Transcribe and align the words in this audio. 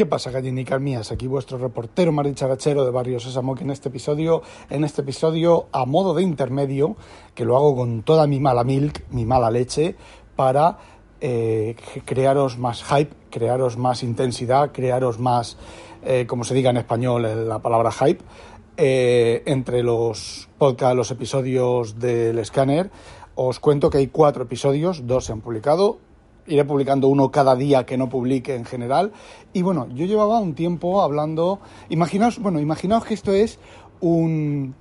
¿Qué 0.00 0.06
pasa, 0.06 0.30
gallinicas 0.30 0.80
mías? 0.80 1.12
Aquí 1.12 1.26
vuestro 1.26 1.58
reportero 1.58 2.10
maricharachero 2.10 2.86
de 2.86 2.90
Barrio 2.90 3.20
Sésamo, 3.20 3.54
que 3.54 3.64
en 3.64 3.70
este 3.70 3.90
episodio, 3.90 4.40
en 4.70 4.82
este 4.82 5.02
episodio, 5.02 5.66
a 5.72 5.84
modo 5.84 6.14
de 6.14 6.22
intermedio, 6.22 6.96
que 7.34 7.44
lo 7.44 7.54
hago 7.54 7.76
con 7.76 8.02
toda 8.02 8.26
mi 8.26 8.40
mala 8.40 8.64
milk, 8.64 9.04
mi 9.10 9.26
mala 9.26 9.50
leche, 9.50 9.96
para 10.36 10.78
eh, 11.20 11.76
crearos 12.06 12.56
más 12.56 12.82
hype, 12.82 13.14
crearos 13.28 13.76
más 13.76 14.02
intensidad, 14.02 14.72
crearos 14.72 15.18
más, 15.18 15.58
eh, 16.02 16.24
como 16.26 16.44
se 16.44 16.54
diga 16.54 16.70
en 16.70 16.78
español 16.78 17.26
eh, 17.26 17.36
la 17.36 17.58
palabra 17.58 17.92
hype, 17.92 18.24
entre 18.78 19.82
los 19.82 20.48
podcasts, 20.56 20.96
los 20.96 21.10
episodios 21.10 21.98
del 21.98 22.38
escáner. 22.38 22.90
Os 23.34 23.60
cuento 23.60 23.90
que 23.90 23.98
hay 23.98 24.06
cuatro 24.06 24.44
episodios, 24.44 25.06
dos 25.06 25.26
se 25.26 25.32
han 25.32 25.42
publicado, 25.42 25.98
iré 26.50 26.64
publicando 26.64 27.08
uno 27.08 27.30
cada 27.30 27.56
día 27.56 27.86
que 27.86 27.96
no 27.96 28.08
publique 28.08 28.54
en 28.54 28.64
general. 28.64 29.12
Y 29.52 29.62
bueno, 29.62 29.88
yo 29.94 30.04
llevaba 30.04 30.38
un 30.40 30.54
tiempo 30.54 31.02
hablando. 31.02 31.60
Imaginaos, 31.88 32.38
bueno, 32.38 32.60
imaginaos 32.60 33.04
que 33.04 33.14
esto 33.14 33.32
es 33.32 33.58
un, 34.00 34.74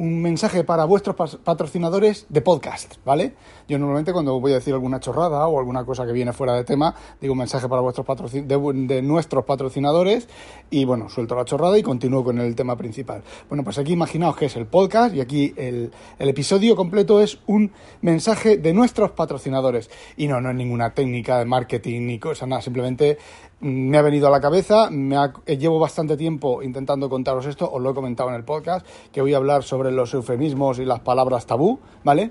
un 0.00 0.22
mensaje 0.22 0.64
para 0.64 0.86
vuestros 0.86 1.14
patrocinadores 1.44 2.24
de 2.30 2.40
podcast, 2.40 2.94
¿vale? 3.04 3.34
Yo 3.68 3.78
normalmente 3.78 4.14
cuando 4.14 4.40
voy 4.40 4.52
a 4.52 4.54
decir 4.54 4.72
alguna 4.72 4.98
chorrada 4.98 5.46
o 5.46 5.58
alguna 5.58 5.84
cosa 5.84 6.06
que 6.06 6.12
viene 6.12 6.32
fuera 6.32 6.54
de 6.54 6.64
tema, 6.64 6.94
digo 7.20 7.32
un 7.32 7.38
mensaje 7.38 7.68
para 7.68 7.82
vuestros 7.82 8.06
de 8.32 9.02
nuestros 9.02 9.44
patrocinadores 9.44 10.26
y 10.70 10.86
bueno, 10.86 11.10
suelto 11.10 11.34
la 11.34 11.44
chorrada 11.44 11.78
y 11.78 11.82
continúo 11.82 12.24
con 12.24 12.38
el 12.38 12.54
tema 12.54 12.76
principal. 12.76 13.22
Bueno, 13.50 13.62
pues 13.62 13.76
aquí 13.76 13.92
imaginaos 13.92 14.36
que 14.36 14.46
es 14.46 14.56
el 14.56 14.66
podcast 14.66 15.14
y 15.14 15.20
aquí 15.20 15.52
el, 15.58 15.92
el 16.18 16.28
episodio 16.30 16.74
completo 16.76 17.20
es 17.20 17.38
un 17.46 17.70
mensaje 18.00 18.56
de 18.56 18.72
nuestros 18.72 19.10
patrocinadores. 19.10 19.90
Y 20.16 20.28
no, 20.28 20.40
no 20.40 20.48
es 20.48 20.56
ninguna 20.56 20.94
técnica 20.94 21.38
de 21.38 21.44
marketing 21.44 22.06
ni 22.06 22.18
cosa, 22.18 22.46
nada, 22.46 22.62
simplemente 22.62 23.18
me 23.60 23.98
ha 23.98 24.02
venido 24.02 24.26
a 24.26 24.30
la 24.30 24.40
cabeza, 24.40 24.88
me 24.90 25.16
ha- 25.16 25.32
eh, 25.46 25.56
llevo 25.58 25.78
bastante 25.78 26.16
tiempo 26.16 26.62
intentando 26.62 27.08
contaros 27.10 27.46
esto, 27.46 27.70
os 27.70 27.80
lo 27.82 27.90
he 27.90 27.94
comentado 27.94 28.30
en 28.30 28.36
el 28.36 28.44
podcast, 28.44 28.86
que 29.12 29.20
voy 29.20 29.34
a 29.34 29.36
hablar 29.36 29.62
sobre 29.62 29.90
los 29.92 30.12
eufemismos 30.14 30.78
y 30.78 30.84
las 30.84 31.00
palabras 31.00 31.46
tabú, 31.46 31.78
¿vale? 32.02 32.30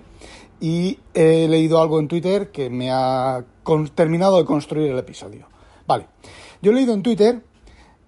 Y 0.59 0.99
he 1.13 1.47
leído 1.47 1.81
algo 1.81 1.99
en 1.99 2.07
Twitter 2.07 2.49
que 2.51 2.69
me 2.69 2.89
ha 2.91 3.43
con- 3.63 3.87
terminado 3.89 4.37
de 4.37 4.45
construir 4.45 4.91
el 4.91 4.97
episodio. 4.97 5.47
Vale, 5.87 6.07
yo 6.61 6.71
he 6.71 6.73
leído 6.75 6.93
en 6.93 7.03
Twitter 7.03 7.41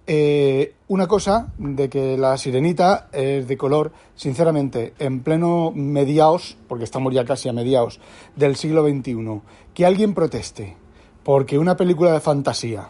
eh, 0.08 0.74
una 0.88 1.08
cosa 1.08 1.54
de 1.58 1.88
que 1.90 2.18
la 2.18 2.36
sirenita 2.38 3.08
es 3.14 3.48
de 3.48 3.56
color, 3.56 3.92
sinceramente, 4.16 4.94
en 5.00 5.22
pleno 5.22 5.72
mediaos, 5.74 6.58
porque 6.68 6.84
estamos 6.84 7.14
ya 7.14 7.24
casi 7.24 7.48
a 7.50 7.54
mediaos 7.54 8.00
del 8.36 8.56
siglo 8.56 8.84
XXI, 8.84 9.42
que 9.74 9.86
alguien 9.86 10.14
proteste 10.14 10.76
porque 11.24 11.60
una 11.60 11.78
película 11.78 12.12
de 12.14 12.20
fantasía 12.20 12.90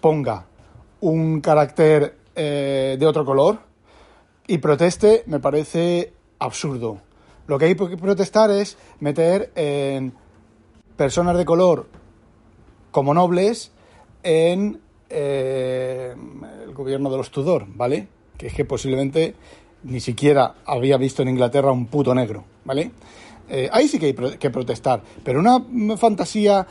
ponga 0.00 0.46
un 1.00 1.40
carácter 1.40 2.16
eh, 2.34 2.96
de 2.98 3.06
otro 3.06 3.24
color 3.24 3.58
y 4.46 4.58
proteste 4.58 5.24
me 5.26 5.40
parece 5.40 6.12
absurdo. 6.38 6.98
Lo 7.46 7.58
que 7.58 7.66
hay 7.66 7.74
que 7.74 7.96
protestar 7.96 8.50
es 8.50 8.76
meter 9.00 9.50
en 9.54 10.12
personas 10.96 11.36
de 11.36 11.44
color 11.44 11.88
como 12.90 13.14
nobles 13.14 13.72
en 14.22 14.80
eh, 15.08 16.14
el 16.64 16.72
gobierno 16.72 17.10
de 17.10 17.16
los 17.16 17.30
Tudor, 17.30 17.66
¿vale? 17.68 18.08
Que 18.36 18.48
es 18.48 18.54
que 18.54 18.64
posiblemente 18.64 19.34
ni 19.82 20.00
siquiera 20.00 20.56
había 20.64 20.96
visto 20.96 21.22
en 21.22 21.28
Inglaterra 21.28 21.72
un 21.72 21.86
puto 21.86 22.14
negro, 22.14 22.44
¿vale? 22.64 22.92
Eh, 23.48 23.68
ahí 23.72 23.88
sí 23.88 23.98
que 23.98 24.06
hay 24.06 24.38
que 24.38 24.50
protestar, 24.50 25.02
pero 25.24 25.40
una 25.40 25.60
fantasía, 25.96 26.66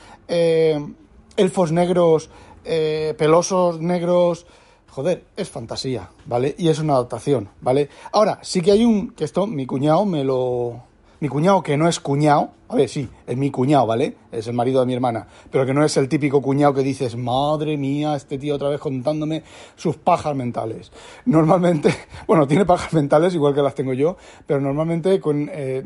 elfos 1.36 1.72
negros, 1.72 2.30
eh, 2.66 3.16
pelosos 3.18 3.80
negros, 3.80 4.46
joder, 4.90 5.24
es 5.36 5.50
fantasía, 5.50 6.10
¿vale? 6.26 6.56
Y 6.58 6.70
es 6.70 6.80
una 6.80 6.94
adaptación, 6.94 7.50
¿vale? 7.62 7.90
Ahora, 8.12 8.40
sí 8.42 8.62
que 8.62 8.72
hay 8.72 8.86
un, 8.86 9.12
que 9.12 9.24
esto 9.24 9.48
mi 9.48 9.66
cuñado 9.66 10.06
me 10.06 10.24
lo... 10.24 10.84
Mi 11.22 11.28
cuñado 11.28 11.62
que 11.62 11.76
no 11.76 11.90
es 11.90 12.00
cuñado, 12.00 12.52
a 12.70 12.76
ver, 12.76 12.88
sí, 12.88 13.10
es 13.28 13.36
mi 13.36 13.52
cuñado, 13.52 13.86
¿vale? 13.86 14.16
Es 14.32 14.48
el 14.48 14.54
marido 14.54 14.80
de 14.80 14.86
mi 14.86 14.94
hermana, 14.94 15.28
pero 15.52 15.66
que 15.66 15.74
no 15.74 15.84
es 15.84 15.98
el 15.98 16.08
típico 16.08 16.42
cuñado 16.42 16.74
que 16.74 16.82
dices, 16.82 17.18
madre 17.18 17.76
mía, 17.76 18.16
este 18.16 18.38
tío 18.38 18.56
otra 18.56 18.70
vez 18.70 18.80
contándome 18.80 19.44
sus 19.76 19.98
pajas 19.98 20.34
mentales. 20.34 20.94
Normalmente, 21.26 21.94
bueno, 22.28 22.48
tiene 22.48 22.66
pajas 22.66 22.94
mentales 22.94 23.36
igual 23.36 23.54
que 23.54 23.62
las 23.62 23.76
tengo 23.76 23.92
yo, 23.92 24.16
pero 24.48 24.62
normalmente 24.62 25.20
con 25.20 25.50
eh, 25.52 25.84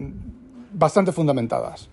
bastante 0.71 1.11
fundamentadas. 1.11 1.89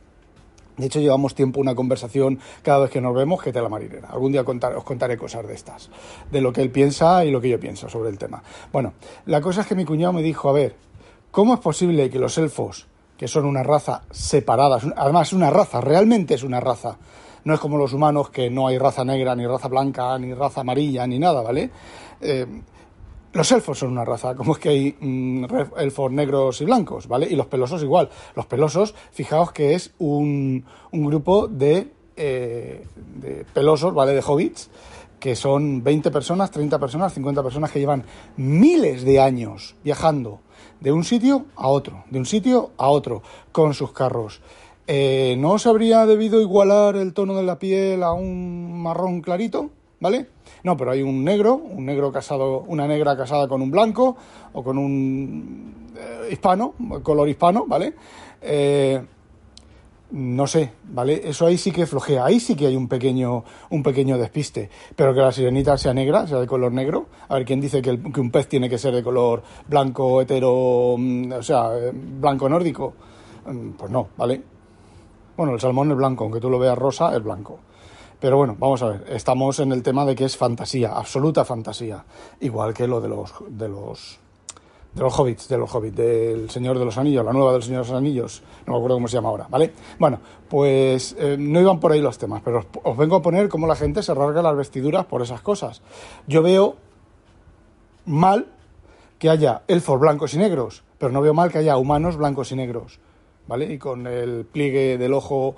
De 0.80 0.86
hecho, 0.86 0.98
llevamos 0.98 1.34
tiempo 1.34 1.60
una 1.60 1.74
conversación 1.74 2.38
cada 2.62 2.80
vez 2.80 2.90
que 2.90 3.00
nos 3.00 3.14
vemos 3.14 3.42
que 3.42 3.52
te 3.52 3.60
la 3.60 3.68
marinera. 3.68 4.08
Algún 4.08 4.32
día 4.32 4.40
os 4.42 4.84
contaré 4.84 5.18
cosas 5.18 5.46
de 5.46 5.54
estas, 5.54 5.90
de 6.30 6.40
lo 6.40 6.52
que 6.52 6.62
él 6.62 6.70
piensa 6.70 7.24
y 7.24 7.30
lo 7.30 7.40
que 7.40 7.50
yo 7.50 7.60
pienso 7.60 7.88
sobre 7.88 8.08
el 8.08 8.18
tema. 8.18 8.42
Bueno, 8.72 8.94
la 9.26 9.40
cosa 9.40 9.60
es 9.60 9.66
que 9.66 9.74
mi 9.74 9.84
cuñado 9.84 10.14
me 10.14 10.22
dijo, 10.22 10.48
a 10.48 10.52
ver, 10.52 10.74
¿cómo 11.30 11.54
es 11.54 11.60
posible 11.60 12.08
que 12.08 12.18
los 12.18 12.38
elfos, 12.38 12.86
que 13.18 13.28
son 13.28 13.44
una 13.44 13.62
raza 13.62 14.02
separada, 14.10 14.78
además 14.96 15.28
es 15.28 15.32
una 15.34 15.50
raza, 15.50 15.82
realmente 15.82 16.34
es 16.34 16.42
una 16.42 16.60
raza, 16.60 16.96
no 17.44 17.54
es 17.54 17.60
como 17.60 17.76
los 17.76 17.92
humanos 17.92 18.30
que 18.30 18.48
no 18.48 18.66
hay 18.66 18.78
raza 18.78 19.04
negra, 19.04 19.36
ni 19.36 19.46
raza 19.46 19.68
blanca, 19.68 20.18
ni 20.18 20.32
raza 20.32 20.62
amarilla, 20.62 21.06
ni 21.06 21.18
nada, 21.18 21.42
¿vale? 21.42 21.70
Eh, 22.20 22.46
los 23.32 23.52
elfos 23.52 23.78
son 23.78 23.92
una 23.92 24.04
raza, 24.04 24.34
como 24.34 24.54
es 24.54 24.58
que 24.58 24.68
hay 24.70 24.96
mm, 24.98 25.44
elfos 25.78 26.10
negros 26.10 26.60
y 26.60 26.64
blancos, 26.64 27.06
¿vale? 27.06 27.28
Y 27.30 27.36
los 27.36 27.46
pelosos 27.46 27.82
igual. 27.82 28.08
Los 28.34 28.46
pelosos, 28.46 28.94
fijaos 29.12 29.52
que 29.52 29.74
es 29.74 29.92
un, 29.98 30.64
un 30.90 31.04
grupo 31.06 31.46
de, 31.46 31.92
eh, 32.16 32.84
pelosos, 33.54 33.94
¿vale? 33.94 34.12
De 34.12 34.22
hobbits, 34.26 34.70
que 35.20 35.36
son 35.36 35.84
20 35.84 36.10
personas, 36.10 36.50
30 36.50 36.78
personas, 36.78 37.14
50 37.14 37.42
personas 37.42 37.70
que 37.70 37.78
llevan 37.78 38.04
miles 38.36 39.04
de 39.04 39.20
años 39.20 39.76
viajando 39.84 40.40
de 40.80 40.92
un 40.92 41.04
sitio 41.04 41.44
a 41.56 41.68
otro, 41.68 42.04
de 42.10 42.18
un 42.18 42.26
sitio 42.26 42.70
a 42.78 42.88
otro, 42.88 43.22
con 43.52 43.74
sus 43.74 43.92
carros. 43.92 44.40
Eh, 44.86 45.36
¿No 45.38 45.58
se 45.58 45.68
habría 45.68 46.04
debido 46.06 46.40
igualar 46.40 46.96
el 46.96 47.12
tono 47.14 47.36
de 47.36 47.44
la 47.44 47.58
piel 47.58 48.02
a 48.02 48.12
un 48.12 48.82
marrón 48.82 49.20
clarito? 49.20 49.70
¿Vale? 50.00 50.26
No, 50.62 50.76
pero 50.76 50.90
hay 50.90 51.02
un 51.02 51.24
negro, 51.24 51.54
un 51.54 51.86
negro 51.86 52.12
casado, 52.12 52.60
una 52.66 52.86
negra 52.86 53.16
casada 53.16 53.48
con 53.48 53.62
un 53.62 53.70
blanco 53.70 54.16
o 54.52 54.62
con 54.62 54.78
un 54.78 55.92
eh, 55.96 56.28
hispano, 56.32 56.74
color 57.02 57.28
hispano, 57.28 57.64
¿vale? 57.66 57.94
Eh, 58.42 59.00
no 60.12 60.46
sé, 60.46 60.72
¿vale? 60.84 61.20
Eso 61.24 61.46
ahí 61.46 61.56
sí 61.56 61.70
que 61.70 61.86
flojea, 61.86 62.24
ahí 62.24 62.40
sí 62.40 62.56
que 62.56 62.66
hay 62.66 62.74
un 62.74 62.88
pequeño, 62.88 63.44
un 63.70 63.82
pequeño 63.82 64.18
despiste. 64.18 64.68
Pero 64.96 65.14
que 65.14 65.20
la 65.20 65.30
sirenita 65.30 65.78
sea 65.78 65.94
negra, 65.94 66.26
sea 66.26 66.38
de 66.40 66.46
color 66.46 66.72
negro. 66.72 67.06
A 67.28 67.34
ver, 67.34 67.44
¿quién 67.44 67.60
dice 67.60 67.80
que, 67.80 67.98
que 68.12 68.20
un 68.20 68.30
pez 68.30 68.48
tiene 68.48 68.68
que 68.68 68.76
ser 68.78 68.92
de 68.94 69.02
color 69.02 69.42
blanco, 69.68 70.20
hetero, 70.20 70.96
mm, 70.98 71.32
o 71.32 71.42
sea, 71.42 71.70
eh, 71.78 71.92
blanco 71.94 72.48
nórdico? 72.48 72.94
Mm, 73.46 73.70
Pues 73.70 73.90
no, 73.90 74.08
¿vale? 74.16 74.42
Bueno, 75.36 75.54
el 75.54 75.60
salmón 75.60 75.90
es 75.92 75.96
blanco, 75.96 76.24
aunque 76.24 76.40
tú 76.40 76.50
lo 76.50 76.58
veas 76.58 76.76
rosa, 76.76 77.16
es 77.16 77.22
blanco. 77.22 77.60
Pero 78.20 78.36
bueno, 78.36 78.54
vamos 78.58 78.82
a 78.82 78.88
ver, 78.88 79.04
estamos 79.08 79.60
en 79.60 79.72
el 79.72 79.82
tema 79.82 80.04
de 80.04 80.14
que 80.14 80.26
es 80.26 80.36
fantasía, 80.36 80.92
absoluta 80.92 81.44
fantasía. 81.44 82.04
Igual 82.40 82.74
que 82.74 82.86
lo 82.86 83.00
de 83.00 83.08
los, 83.08 83.32
de 83.48 83.66
los, 83.66 84.18
de 84.92 85.02
los 85.02 85.18
hobbits, 85.18 85.48
de 85.48 85.56
los 85.56 85.74
hobbits, 85.74 85.96
del 85.96 86.50
Señor 86.50 86.78
de 86.78 86.84
los 86.84 86.98
Anillos, 86.98 87.24
la 87.24 87.32
nueva 87.32 87.54
del 87.54 87.62
Señor 87.62 87.84
de 87.84 87.92
los 87.92 87.98
Anillos, 87.98 88.42
no 88.66 88.74
me 88.74 88.78
acuerdo 88.78 88.96
cómo 88.96 89.08
se 89.08 89.16
llama 89.16 89.30
ahora, 89.30 89.46
¿vale? 89.48 89.72
Bueno, 89.98 90.20
pues 90.50 91.16
eh, 91.18 91.36
no 91.38 91.60
iban 91.60 91.80
por 91.80 91.92
ahí 91.92 92.02
los 92.02 92.18
temas, 92.18 92.42
pero 92.44 92.62
os, 92.82 92.96
vengo 92.98 93.16
a 93.16 93.22
poner 93.22 93.48
cómo 93.48 93.66
la 93.66 93.74
gente 93.74 94.02
se 94.02 94.12
rasga 94.12 94.42
las 94.42 94.54
vestiduras 94.54 95.06
por 95.06 95.22
esas 95.22 95.40
cosas. 95.40 95.80
Yo 96.26 96.42
veo 96.42 96.76
mal 98.04 98.48
que 99.18 99.30
haya 99.30 99.62
elfos 99.66 99.98
blancos 99.98 100.34
y 100.34 100.38
negros, 100.38 100.82
pero 100.98 101.10
no 101.10 101.22
veo 101.22 101.32
mal 101.32 101.50
que 101.50 101.58
haya 101.58 101.78
humanos 101.78 102.18
blancos 102.18 102.52
y 102.52 102.56
negros, 102.56 103.00
¿vale? 103.46 103.72
Y 103.72 103.78
con 103.78 104.06
el 104.06 104.44
pliegue 104.44 104.98
del 104.98 105.14
ojo 105.14 105.54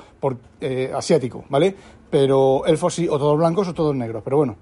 eh, 0.60 0.92
asiático, 0.94 1.44
¿vale? 1.48 1.74
Pero 2.12 2.66
elfos 2.66 2.92
sí, 2.92 3.08
o 3.08 3.18
todos 3.18 3.38
blancos 3.38 3.68
o 3.68 3.72
todos 3.72 3.96
negros, 3.96 4.22
pero 4.22 4.36
bueno, 4.36 4.56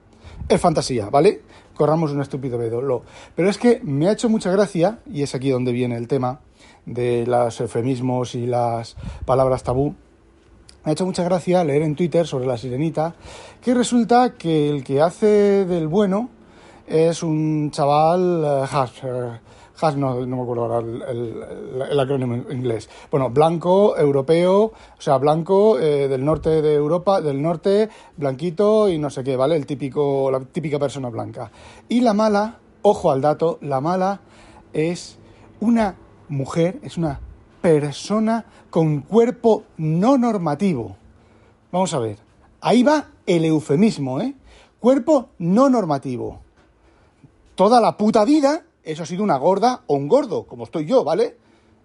es 0.48 0.60
fantasía, 0.60 1.10
¿vale? 1.10 1.42
Corramos 1.74 2.12
un 2.12 2.20
estúpido 2.20 2.56
velo. 2.56 3.02
Pero 3.34 3.50
es 3.50 3.58
que 3.58 3.80
me 3.82 4.06
ha 4.06 4.12
hecho 4.12 4.28
mucha 4.28 4.52
gracia, 4.52 5.00
y 5.12 5.22
es 5.22 5.34
aquí 5.34 5.50
donde 5.50 5.72
viene 5.72 5.97
el 5.97 6.06
tema 6.06 6.42
de 6.86 7.26
los 7.26 7.60
eufemismos 7.60 8.36
y 8.36 8.47
las 8.47 8.97
palabras 9.24 9.64
tabú, 9.64 9.97
me 10.84 10.91
ha 10.91 10.92
hecho 10.92 11.04
mucha 11.04 11.24
gracia 11.24 11.64
leer 11.64 11.82
en 11.82 11.97
Twitter 11.97 12.24
sobre 12.24 12.47
la 12.47 12.56
sirenita 12.56 13.16
que 13.60 13.74
resulta 13.74 14.34
que 14.38 14.70
el 14.70 14.84
que 14.84 15.03
hace 15.03 15.64
del 15.66 15.88
bueno 15.88 16.30
es 16.86 17.24
un 17.24 17.72
chaval 17.72 18.44
eh, 18.44 18.66
No, 19.97 20.15
me 20.27 20.42
acuerdo 20.42 20.65
ahora 20.65 20.78
el, 20.86 21.03
el- 21.03 21.82
el 21.91 22.00
acrónimo 22.00 22.34
inglés. 22.50 22.91
Bueno, 23.10 23.30
blanco, 23.30 23.97
europeo, 23.97 24.65
o 24.65 25.00
sea, 25.00 25.16
blanco 25.16 25.78
eh, 25.78 26.06
del 26.09 26.22
norte 26.24 26.60
de 26.60 26.74
Europa, 26.74 27.21
del 27.22 27.41
norte, 27.41 27.88
blanquito 28.16 28.91
y 28.91 28.98
no 28.98 29.09
sé 29.09 29.24
qué, 29.24 29.36
¿vale? 29.36 29.56
El 29.56 29.65
típico, 29.65 30.30
la 30.30 30.41
típica 30.41 30.78
persona 30.78 31.09
blanca. 31.09 31.50
Y 31.88 32.03
la 32.03 32.12
mala, 32.12 32.59
ojo 32.82 33.10
al 33.10 33.22
dato, 33.22 33.59
la 33.62 33.80
mala 33.80 34.21
es 34.74 35.16
una 35.60 35.97
mujer, 36.28 36.78
es 36.82 36.98
una 36.98 37.18
persona 37.62 38.44
con 38.68 39.00
cuerpo 39.00 39.65
no 39.78 40.18
normativo. 40.18 40.97
Vamos 41.72 41.94
a 41.94 41.98
ver, 42.00 42.18
ahí 42.60 42.82
va 42.82 43.06
el 43.27 43.44
eufemismo, 43.47 44.21
¿eh? 44.21 44.34
Cuerpo 44.78 45.30
no 45.38 45.71
normativo. 45.71 46.41
Toda 47.54 47.80
la 47.80 47.97
puta 47.97 48.24
vida 48.24 48.65
eso 48.84 49.03
ha 49.03 49.06
sido 49.06 49.22
una 49.22 49.36
gorda 49.36 49.82
o 49.86 49.94
un 49.94 50.09
gordo, 50.09 50.44
como 50.44 50.65
estoy 50.65 50.86
yo, 50.86 51.04
¿vale? 51.04 51.36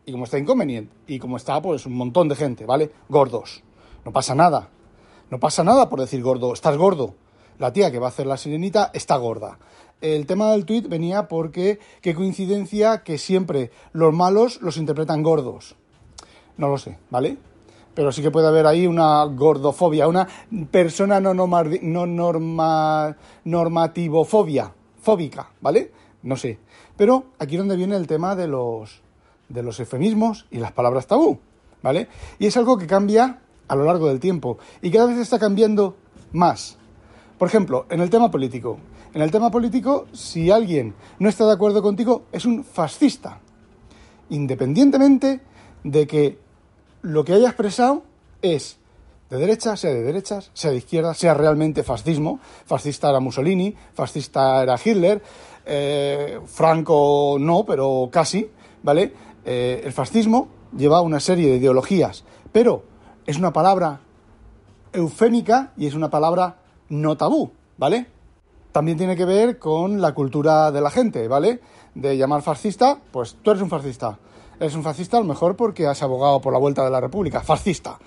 Y 0.06 0.12
como 0.12 0.25
está 0.25 0.38
inconveniente. 0.38 0.94
Y 1.07 1.19
como 1.19 1.38
está, 1.38 1.62
pues, 1.62 1.86
un 1.86 1.94
montón 1.94 2.30
de 2.30 2.36
gente, 2.36 2.65
¿vale? 2.65 2.92
Gordos. 3.09 3.63
No 4.06 4.12
pasa 4.12 4.36
nada. 4.36 4.69
No 5.30 5.39
pasa 5.39 5.63
nada 5.63 5.89
por 5.89 6.00
decir 6.00 6.21
gordo. 6.21 6.53
Estás 6.53 6.77
gordo. 6.77 7.15
La 7.57 7.74
tía 7.74 7.92
que 7.92 8.00
va 8.00 8.07
a 8.07 8.09
hacer 8.09 8.27
la 8.27 8.38
sirenita 8.38 8.92
está 8.94 9.18
gorda. 9.18 9.57
El 10.01 10.25
tema 10.25 10.51
del 10.51 10.65
tuit 10.65 10.88
venía 10.88 11.27
porque 11.27 11.80
qué 12.01 12.13
coincidencia 12.13 13.01
que 13.03 13.18
siempre 13.18 13.71
los 13.94 14.13
malos 14.13 14.62
los 14.62 14.77
interpretan 14.77 15.24
gordos. 15.24 15.75
No 16.57 16.68
lo 16.68 16.77
sé, 16.77 17.00
¿vale? 17.09 17.38
Pero 17.94 18.12
sí 18.12 18.21
que 18.21 18.30
puede 18.30 18.47
haber 18.47 18.68
ahí 18.68 18.88
una 18.88 19.24
gordofobia, 19.24 20.07
una 20.07 20.27
persona 20.69 21.21
no, 21.21 21.33
no 21.33 22.06
norma, 22.06 23.15
normativofobia, 23.45 24.74
fóbica, 25.01 25.51
¿vale? 25.62 25.92
No 26.24 26.36
sé. 26.36 26.59
Pero 26.97 27.25
aquí 27.39 27.56
es 27.56 27.59
donde 27.59 27.75
viene 27.75 27.95
el 27.95 28.07
tema 28.07 28.36
de 28.36 28.47
los, 28.47 29.01
de 29.50 29.63
los 29.63 29.80
eufemismos 29.80 30.45
y 30.51 30.57
las 30.57 30.71
palabras 30.71 31.07
tabú, 31.07 31.39
¿vale? 31.81 32.07
Y 32.39 32.47
es 32.47 32.57
algo 32.57 32.77
que 32.77 32.88
cambia 32.88 33.39
a 33.68 33.75
lo 33.75 33.83
largo 33.83 34.07
del 34.07 34.19
tiempo 34.19 34.57
y 34.81 34.92
cada 34.92 35.07
vez 35.07 35.18
está 35.18 35.39
cambiando 35.39 35.95
más. 36.31 36.77
Por 37.38 37.47
ejemplo, 37.47 37.86
en 37.89 38.01
el 38.01 38.09
tema 38.09 38.31
político. 38.31 38.77
En 39.13 39.21
el 39.21 39.31
tema 39.31 39.50
político, 39.50 40.07
si 40.12 40.51
alguien 40.51 40.94
no 41.19 41.30
está 41.30 41.45
de 41.45 41.53
acuerdo 41.53 41.81
contigo, 41.81 42.24
es 42.31 42.45
un 42.45 42.63
fascista. 42.63 43.39
Independientemente 44.30 45.42
de 45.83 46.07
que 46.07 46.39
lo 47.01 47.24
que 47.24 47.33
haya 47.33 47.47
expresado 47.47 48.03
es 48.42 48.77
de 49.30 49.38
derecha, 49.38 49.75
sea 49.75 49.92
de 49.92 50.03
derechas, 50.03 50.51
sea 50.53 50.71
de 50.71 50.77
izquierda, 50.77 51.13
sea 51.13 51.33
realmente 51.33 51.83
fascismo. 51.83 52.39
Fascista 52.65 53.09
era 53.09 53.19
Mussolini, 53.19 53.75
fascista 53.94 54.62
era 54.62 54.80
Hitler, 54.83 55.21
eh, 55.65 56.39
Franco 56.45 57.38
no, 57.39 57.65
pero 57.65 58.09
casi, 58.12 58.50
¿vale? 58.83 59.13
Eh, 59.44 59.81
el 59.83 59.91
fascismo 59.91 60.47
lleva 60.75 61.01
una 61.01 61.19
serie 61.19 61.50
de 61.50 61.57
ideologías, 61.57 62.23
pero 62.51 62.83
es 63.25 63.38
una 63.38 63.51
palabra 63.51 64.00
eufémica 64.94 65.71
y 65.77 65.88
es 65.88 65.95
una 65.95 66.09
palabra 66.09 66.57
no 66.89 67.17
tabú, 67.17 67.51
¿vale? 67.77 68.07
También 68.71 68.97
tiene 68.97 69.15
que 69.15 69.25
ver 69.25 69.57
con 69.57 70.01
la 70.01 70.13
cultura 70.13 70.71
de 70.71 70.81
la 70.81 70.89
gente, 70.89 71.27
¿vale? 71.27 71.62
De 71.94 72.18
llamar 72.18 72.41
fascista, 72.41 73.00
pues 73.11 73.38
tú 73.41 73.51
eres 73.51 73.63
un 73.63 73.69
fascista. 73.69 74.19
Eres 74.59 74.75
un 74.75 74.83
fascista 74.83 75.18
a 75.18 75.21
lo 75.21 75.25
mejor 75.25 75.56
porque 75.56 75.88
has 75.88 76.01
abogado 76.03 76.39
por 76.41 76.53
la 76.53 76.59
vuelta 76.59 76.83
de 76.83 76.89
la 76.89 77.01
República, 77.01 77.41
fascista. 77.41 77.97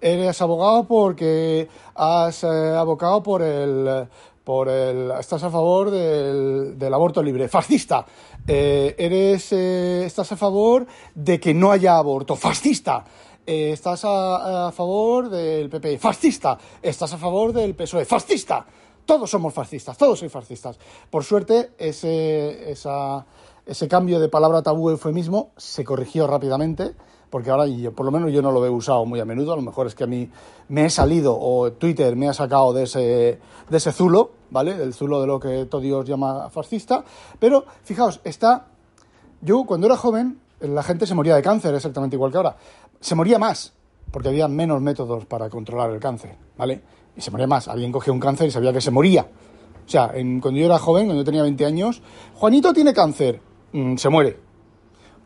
Eres 0.00 0.40
abogado 0.42 0.84
porque 0.84 1.68
has 1.94 2.44
eh, 2.44 2.76
abocado 2.76 3.22
por 3.22 3.42
el, 3.42 4.08
por 4.46 4.68
el, 4.68 5.10
estás 5.18 5.42
a 5.42 5.50
favor 5.50 5.90
del, 5.90 6.94
aborto 6.94 7.20
libre, 7.20 7.48
fascista. 7.56 8.06
Eh, 8.46 8.94
eres, 8.96 9.50
eh, 9.50 10.04
estás 10.06 10.30
a 10.30 10.36
favor 10.36 10.86
de 11.16 11.40
que 11.40 11.52
no 11.52 11.72
haya 11.72 11.98
aborto, 11.98 12.36
fascista. 12.36 13.04
Eh, 13.44 13.72
estás 13.72 14.02
a, 14.04 14.70
favor 14.72 15.30
del 15.30 15.68
PP, 15.68 15.98
fascista. 15.98 16.56
Estás 16.80 17.12
a 17.12 17.18
favor 17.18 17.52
del 17.52 17.74
PSOE, 17.74 18.04
fascista. 18.04 18.64
Todos 19.04 19.28
somos 19.28 19.52
fascistas, 19.52 19.98
todos 19.98 20.20
sois 20.20 20.30
fascistas. 20.30 20.78
Por 21.10 21.24
suerte, 21.24 21.72
ese, 21.76 22.70
ese 22.70 23.88
cambio 23.88 24.20
de 24.20 24.28
palabra 24.28 24.62
tabú 24.62 24.90
eufemismo 24.90 25.50
se 25.56 25.82
corrigió 25.82 26.28
rápidamente 26.28 26.94
porque 27.30 27.50
ahora 27.50 27.64
por 27.94 28.06
lo 28.06 28.12
menos 28.12 28.32
yo 28.32 28.40
no 28.40 28.52
lo 28.52 28.64
he 28.64 28.70
usado 28.70 29.04
muy 29.04 29.20
a 29.20 29.24
menudo, 29.24 29.52
a 29.52 29.56
lo 29.56 29.62
mejor 29.62 29.88
es 29.88 29.94
que 29.94 30.04
a 30.04 30.06
mí 30.06 30.30
me 30.68 30.86
he 30.86 30.90
salido 30.90 31.36
o 31.38 31.72
Twitter 31.72 32.14
me 32.16 32.28
ha 32.28 32.32
sacado 32.32 32.72
de 32.72 32.84
ese, 32.84 33.40
de 33.68 33.76
ese 33.76 33.92
zulo, 33.92 34.30
¿vale? 34.50 34.76
Del 34.76 34.94
zulo 34.94 35.20
de 35.20 35.26
lo 35.26 35.40
que 35.40 35.66
todo 35.66 35.80
Dios 35.80 36.06
llama 36.06 36.50
fascista, 36.50 37.04
pero 37.38 37.64
fijaos, 37.82 38.20
está, 38.24 38.66
yo 39.40 39.64
cuando 39.64 39.86
era 39.86 39.96
joven 39.96 40.40
la 40.60 40.82
gente 40.82 41.06
se 41.06 41.14
moría 41.14 41.36
de 41.36 41.42
cáncer 41.42 41.74
exactamente 41.74 42.16
igual 42.16 42.30
que 42.30 42.38
ahora, 42.38 42.56
se 43.00 43.14
moría 43.14 43.38
más, 43.38 43.72
porque 44.10 44.28
había 44.28 44.48
menos 44.48 44.80
métodos 44.80 45.26
para 45.26 45.50
controlar 45.50 45.90
el 45.90 46.00
cáncer, 46.00 46.36
¿vale? 46.56 46.82
Y 47.16 47.20
se 47.20 47.30
moría 47.30 47.46
más, 47.46 47.68
alguien 47.68 47.92
cogía 47.92 48.12
un 48.12 48.20
cáncer 48.20 48.48
y 48.48 48.50
sabía 48.50 48.72
que 48.72 48.80
se 48.80 48.90
moría. 48.90 49.22
O 49.22 49.88
sea, 49.88 50.08
cuando 50.08 50.52
yo 50.52 50.66
era 50.66 50.78
joven, 50.78 51.06
cuando 51.06 51.22
yo 51.22 51.24
tenía 51.24 51.42
20 51.42 51.64
años, 51.64 52.02
Juanito 52.34 52.72
tiene 52.72 52.92
cáncer, 52.92 53.40
mm, 53.72 53.96
se 53.96 54.08
muere 54.08 54.46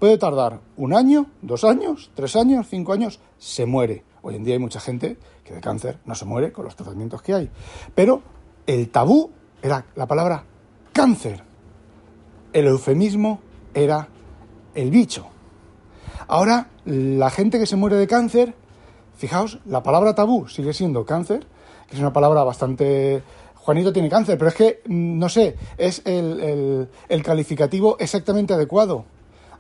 Puede 0.01 0.17
tardar 0.17 0.61
un 0.79 0.95
año, 0.95 1.27
dos 1.43 1.63
años, 1.63 2.11
tres 2.15 2.35
años, 2.35 2.67
cinco 2.71 2.95
años, 2.95 3.21
se 3.37 3.67
muere. 3.67 4.03
Hoy 4.23 4.35
en 4.35 4.45
día 4.45 4.55
hay 4.55 4.59
mucha 4.59 4.81
gente 4.81 5.19
que 5.45 5.53
de 5.53 5.61
cáncer 5.61 5.99
no 6.07 6.15
se 6.15 6.25
muere 6.25 6.53
con 6.53 6.65
los 6.65 6.75
tratamientos 6.75 7.21
que 7.21 7.35
hay. 7.35 7.51
Pero 7.95 8.23
el 8.67 8.91
tabú 8.91 9.31
era 9.63 9.87
la 9.95 10.07
palabra 10.07 10.45
cáncer. 10.93 11.43
El 12.53 12.67
eufemismo 12.67 13.41
era 13.75 14.09
el 14.75 14.91
bicho. 14.91 15.27
Ahora, 16.27 16.69
la 16.85 17.31
gente 17.31 17.59
que 17.59 17.67
se 17.67 17.77
muere 17.77 17.97
de 17.97 18.07
cáncer, 18.07 18.55
fijaos, 19.17 19.59
la 19.67 19.83
palabra 19.83 20.15
tabú 20.15 20.49
sigue 20.49 20.73
siendo 20.73 21.05
cáncer, 21.05 21.47
que 21.89 21.97
es 21.97 22.01
una 22.01 22.13
palabra 22.13 22.45
bastante... 22.45 23.23
Juanito 23.55 23.93
tiene 23.93 24.09
cáncer, 24.09 24.39
pero 24.39 24.49
es 24.49 24.55
que, 24.55 24.83
mm, 24.87 25.19
no 25.19 25.29
sé, 25.29 25.57
es 25.77 26.03
el, 26.07 26.89
el 27.09 27.23
calificativo 27.23 27.97
exactamente 27.99 28.55
adecuado. 28.55 29.05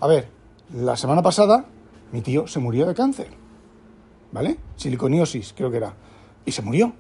A 0.01 0.07
ver, 0.07 0.29
la 0.73 0.97
semana 0.97 1.23
pasada 1.23 1.67
mi 2.13 2.23
tío 2.23 2.47
se 2.47 2.59
murió 2.59 2.87
de 2.87 2.95
cáncer, 2.95 3.29
¿vale? 4.33 4.57
Siliconiosis, 4.77 5.53
creo 5.57 5.71
que 5.71 5.77
era. 5.77 5.95
Y 6.45 6.53
se 6.53 6.63
murió, 6.63 6.93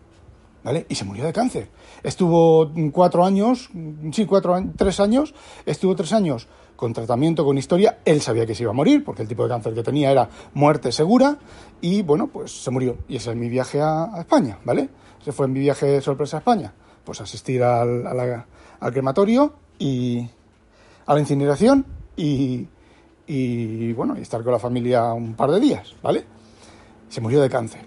¿vale? 0.62 0.87
Y 0.89 0.95
se 0.95 1.05
murió 1.05 1.25
de 1.25 1.33
cáncer. 1.33 1.69
Estuvo 2.03 2.71
cuatro 2.93 3.25
años, 3.25 3.71
sí, 4.12 4.27
cuatro, 4.27 4.57
tres 4.77 5.01
años, 5.01 5.35
estuvo 5.67 5.95
tres 5.95 6.12
años 6.12 6.49
con 6.77 6.93
tratamiento, 6.93 7.45
con 7.45 7.59
historia. 7.59 7.99
Él 8.05 8.21
sabía 8.21 8.47
que 8.47 8.55
se 8.55 8.62
iba 8.62 8.71
a 8.71 8.75
morir, 8.75 9.05
porque 9.05 9.23
el 9.23 9.29
tipo 9.29 9.43
de 9.43 9.51
cáncer 9.51 9.75
que 9.75 9.83
tenía 9.83 10.11
era 10.11 10.29
muerte 10.55 10.93
segura, 10.93 11.39
y 11.81 12.03
bueno, 12.03 12.29
pues 12.29 12.62
se 12.62 12.71
murió. 12.71 12.99
Y 13.09 13.17
ese 13.17 13.31
es 13.31 13.37
mi 13.37 13.49
viaje 13.49 13.81
a, 13.81 14.11
España, 14.19 14.59
¿vale? 14.65 14.89
Se 15.25 15.33
fue 15.33 15.47
en 15.47 15.53
mi 15.53 15.61
viaje 15.61 15.87
de 15.87 16.01
sorpresa 16.01 16.39
a 16.39 16.41
España. 16.41 16.73
Pues 17.05 17.21
asistir 17.21 17.62
al, 17.62 18.47
crematorio 18.93 19.53
y 19.79 20.27
a 21.07 21.15
la 21.15 21.21
incineración 21.21 21.85
y 22.17 22.67
bueno, 23.93 24.17
y 24.19 24.23
estar 24.23 24.43
con 24.43 24.53
la 24.53 24.59
familia 24.59 25.12
un 25.12 25.35
par 25.35 25.51
de 25.51 25.61
días, 25.61 25.95
¿vale? 26.03 26.25
Se 27.09 27.21
murió 27.21 27.41
de 27.41 27.51
cáncer. 27.51 27.83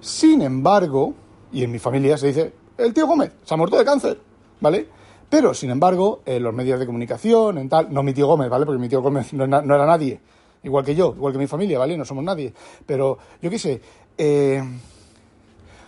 Sin 0.00 0.40
embargo, 0.40 1.14
y 1.52 1.64
en 1.64 1.70
mi 1.70 1.78
familia 1.78 2.16
se 2.16 2.28
dice, 2.28 2.52
el 2.78 2.94
tío 2.94 3.06
Gómez 3.06 3.32
se 3.44 3.54
ha 3.54 3.56
muerto 3.56 3.78
de 3.78 3.84
cáncer, 3.84 4.18
¿vale? 4.60 4.86
Pero, 5.28 5.54
sin 5.54 5.70
embargo, 5.70 6.22
en 6.26 6.42
los 6.42 6.52
medios 6.52 6.80
de 6.80 6.86
comunicación, 6.86 7.58
en 7.58 7.68
tal, 7.68 7.92
no 7.92 8.02
mi 8.02 8.12
tío 8.12 8.26
Gómez, 8.26 8.48
¿vale? 8.48 8.66
Porque 8.66 8.80
mi 8.80 8.88
tío 8.88 9.00
Gómez 9.00 9.32
no, 9.32 9.44
era 9.44 9.86
nadie, 9.86 10.20
igual 10.62 10.84
que 10.84 10.94
yo, 10.94 11.14
igual 11.16 11.32
que 11.32 11.38
mi 11.38 11.46
familia, 11.46 11.78
¿vale? 11.78 11.96
No 11.96 12.04
somos 12.04 12.24
nadie. 12.24 12.52
Pero, 12.84 13.18
yo 13.40 13.50
qué 13.50 13.58
sé, 13.58 13.80
eh, 14.18 14.62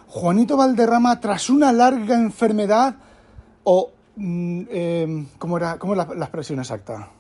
Juanito 0.09 0.57
Valderrama, 0.57 1.19
tras 1.19 1.51
una 1.51 1.73
larga 1.73 2.15
enfermedad, 2.15 2.95
o, 3.65 3.91
mm, 4.17 4.63
eh, 4.71 5.27
¿cómo 5.39 5.57
era, 5.57 5.79
cómo 5.79 5.95
es 5.95 5.99
la 5.99 6.25
expresión 6.25 6.61
exacta? 6.61 7.11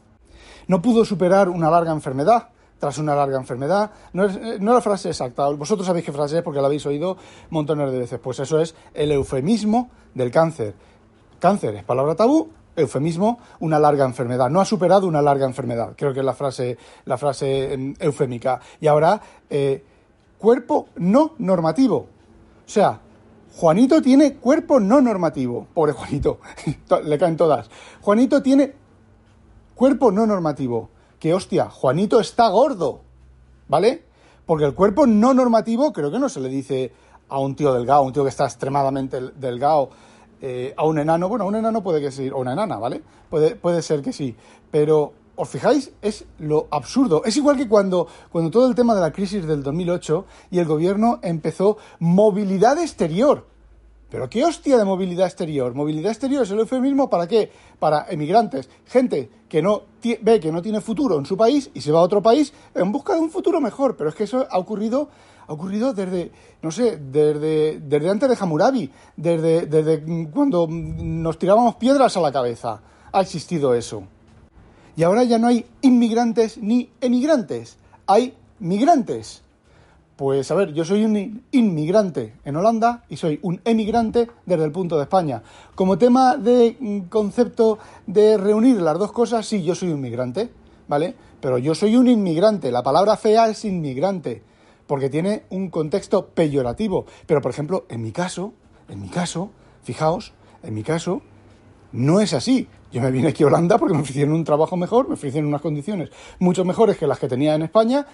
no 0.69 0.83
pudo 0.83 1.05
superar 1.05 1.49
una 1.49 1.71
larga 1.71 1.93
enfermedad, 1.93 2.49
tras 2.83 2.99
una 2.99 3.15
larga 3.15 3.39
enfermedad. 3.39 3.93
No 4.12 4.25
es, 4.25 4.35
eh, 4.35 4.57
no 4.59 4.75
la 4.75 4.81
frase 4.81 5.11
exacta, 5.11 5.47
vosotros 5.51 5.87
sabéis 5.87 6.05
qué 6.05 6.11
frase 6.11 6.39
es 6.39 6.43
porque 6.43 6.61
la 6.61 6.67
habéis 6.67 6.85
oído 6.85 7.17
montones 7.51 7.93
de 7.93 7.97
veces. 7.97 8.19
Pues 8.19 8.41
eso 8.41 8.59
es 8.59 8.75
el 8.93 9.12
eufemismo 9.12 9.89
del 10.15 10.33
cáncer. 10.33 10.75
Cáncer 11.39 11.77
es 11.77 11.85
palabra 11.85 12.17
tabú, 12.17 12.51
eufemismo, 12.75 13.39
una 13.61 13.79
larga 13.79 14.05
enfermedad. 14.05 14.51
No 14.51 14.61
ha 14.61 14.65
superado 14.65 15.07
una 15.07 15.23
larga 15.23 15.47
enfermedad. 15.47 15.93
Creo 15.97 16.12
que 16.12 16.19
es 16.19 16.27
la 16.27 16.35
frase, 16.35 16.77
la 17.05 17.17
frase 17.17 17.73
em, 17.73 17.95
eufémica. 18.01 18.59
Y 18.81 18.89
ahora, 18.89 19.21
eh, 19.49 19.85
cuerpo 20.37 20.89
no 20.97 21.35
normativo. 21.39 21.99
O 21.99 22.69
sea, 22.69 22.99
Juanito 23.59 24.03
tiene 24.03 24.35
cuerpo 24.35 24.81
no 24.81 25.01
normativo. 25.01 25.69
Pobre 25.73 25.93
Juanito, 25.93 26.41
le 27.05 27.17
caen 27.17 27.37
todas. 27.37 27.71
Juanito 28.01 28.43
tiene 28.43 28.75
Cuerpo 29.75 30.12
no 30.12 30.27
normativo. 30.27 30.91
Que 31.23 31.33
hostia, 31.33 31.71
Juanito 31.71 32.19
está 32.19 32.49
gordo. 32.49 33.02
¿Vale? 33.69 34.02
Porque 34.45 34.64
el 34.64 34.75
cuerpo 34.75 35.07
no 35.07 35.33
normativo 35.33 35.93
creo 35.93 36.11
que 36.11 36.19
no 36.19 36.29
se 36.29 36.41
le 36.41 36.49
dice 36.49 36.93
a 37.29 37.38
un 37.38 37.55
tío 37.55 37.73
delgado, 37.73 38.02
un 38.02 38.12
tío 38.12 38.25
que 38.25 38.29
está 38.31 38.45
extremadamente 38.45 39.21
delgado, 39.37 39.91
eh, 40.41 40.75
a 40.76 40.85
un 40.85 40.99
enano. 40.99 41.29
Bueno, 41.29 41.45
a 41.45 41.47
un 41.47 41.55
enano 41.55 41.81
puede 41.81 42.00
que 42.00 42.11
sí, 42.11 42.29
o 42.29 42.38
una 42.38 42.55
enana, 42.55 42.76
¿vale? 42.76 43.02
Puede, 43.31 43.55
puede 43.55 43.83
ser 43.83 44.02
que 44.02 44.12
sí. 44.12 44.35
Pero, 44.73 45.12
¿os 45.37 45.49
fijáis? 45.49 45.93
Es 46.02 46.25
lo 46.41 46.67
absurdo. 46.73 47.23
Es 47.25 47.37
igual 47.37 47.57
que 47.57 47.69
cuando, 47.69 48.09
cuando 48.33 48.50
todo 48.50 48.69
el 48.69 48.75
tema 48.75 48.93
de 48.93 49.02
la 49.02 49.12
crisis 49.12 49.47
del 49.47 49.62
2008 49.62 50.26
y 50.50 50.59
el 50.59 50.64
gobierno 50.67 51.21
empezó 51.23 51.76
movilidad 52.00 52.79
exterior. 52.79 53.47
Pero 54.12 54.28
qué 54.28 54.45
hostia 54.45 54.76
de 54.76 54.85
movilidad 54.85 55.26
exterior. 55.26 55.75
Movilidad 55.75 56.12
exterior 56.12 56.42
es 56.42 56.50
el 56.50 56.59
eufemismo 56.59 57.09
para 57.09 57.26
qué? 57.26 57.50
Para 57.78 58.04
emigrantes, 58.11 58.69
gente 58.87 59.31
que 59.49 59.62
no 59.62 59.85
ve 60.02 60.38
que 60.38 60.52
no 60.52 60.61
tiene 60.61 60.83
futuro 60.83 61.19
en 61.19 61.25
su 61.25 61.35
país 61.35 61.71
y 61.73 61.81
se 61.81 61.92
va 61.92 62.00
a 62.00 62.02
otro 62.02 62.21
país 62.21 62.52
en 62.75 62.92
busca 62.92 63.14
de 63.14 63.21
un 63.21 63.31
futuro 63.31 63.59
mejor. 63.59 63.97
Pero 63.97 64.11
es 64.11 64.14
que 64.14 64.25
eso 64.25 64.47
ha 64.50 64.59
ocurrido 64.59 65.09
Ha 65.49 65.52
ocurrido 65.54 65.95
desde, 65.95 66.31
no 66.61 66.71
sé, 66.71 66.99
desde, 66.99 67.81
desde 67.81 68.11
antes 68.11 68.28
de 68.28 68.37
Hammurabi, 68.38 68.90
desde, 69.16 69.64
desde 69.66 70.04
cuando 70.31 70.69
nos 70.69 71.38
tirábamos 71.38 71.76
piedras 71.76 72.14
a 72.14 72.21
la 72.21 72.31
cabeza. 72.31 72.83
Ha 73.12 73.21
existido 73.23 73.75
eso. 73.75 74.02
Y 74.95 75.04
ahora 75.04 75.25
ya 75.25 75.38
no 75.38 75.47
hay 75.47 75.64
inmigrantes 75.81 76.59
ni 76.59 76.90
emigrantes, 77.00 77.78
hay 78.07 78.35
migrantes. 78.59 79.42
Pues 80.23 80.49
a 80.52 80.55
ver, 80.55 80.73
yo 80.73 80.85
soy 80.85 81.05
un 81.05 81.43
inmigrante 81.50 82.35
en 82.45 82.55
Holanda 82.55 83.02
y 83.09 83.17
soy 83.17 83.41
un 83.43 83.61
emigrante 83.64 84.29
desde 84.47 84.64
el 84.64 84.71
punto 84.71 84.97
de 84.97 85.02
España. 85.02 85.43
Como 85.75 85.99
tema 85.99 86.37
de 86.37 86.76
mm, 86.79 87.09
concepto 87.09 87.81
de 88.07 88.37
reunir 88.37 88.81
las 88.81 89.00
dos 89.00 89.11
cosas, 89.11 89.45
sí, 89.45 89.64
yo 89.64 89.75
soy 89.75 89.91
un 89.91 90.00
migrante, 90.00 90.49
¿vale? 90.87 91.17
Pero 91.41 91.59
yo 91.59 91.75
soy 91.75 91.97
un 91.97 92.07
inmigrante. 92.07 92.71
La 92.71 92.85
palabra 92.85 93.17
fea 93.17 93.49
es 93.49 93.64
inmigrante, 93.64 94.45
porque 94.87 95.11
tiene 95.11 95.43
un 95.50 95.71
contexto 95.71 96.29
peyorativo. 96.29 97.05
Pero, 97.26 97.41
por 97.41 97.50
ejemplo, 97.50 97.87
en 97.88 98.00
mi 98.00 98.12
caso, 98.12 98.52
en 98.88 99.00
mi 99.00 99.09
caso, 99.09 99.50
fijaos, 99.83 100.35
en 100.62 100.73
mi 100.73 100.85
caso, 100.85 101.23
no 101.91 102.21
es 102.21 102.33
así. 102.33 102.69
Yo 102.93 103.02
me 103.02 103.11
vine 103.11 103.26
aquí 103.31 103.43
a 103.43 103.49
Holanda 103.49 103.76
porque 103.76 103.95
me 103.95 104.02
ofrecieron 104.02 104.35
un 104.35 104.45
trabajo 104.45 104.76
mejor, 104.76 105.09
me 105.09 105.14
ofrecieron 105.14 105.49
unas 105.49 105.62
condiciones 105.62 106.11
mucho 106.38 106.64
mejores 106.64 106.97
que 106.97 107.09
las 107.09 107.19
que 107.19 107.26
tenía 107.26 107.57
en 107.57 107.62
España 107.62 108.07